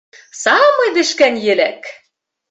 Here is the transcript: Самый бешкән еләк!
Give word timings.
Самый 0.43 0.89
бешкән 0.95 1.37
еләк! 1.43 1.91